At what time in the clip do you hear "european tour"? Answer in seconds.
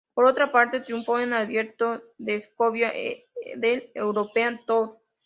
3.93-4.97